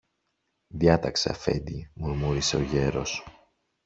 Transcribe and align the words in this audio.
Διάταξε, 0.67 1.29
Αφέντη, 1.31 1.91
μουρμούρισε 1.93 2.57
ο 2.57 2.61
γέρος. 2.61 3.25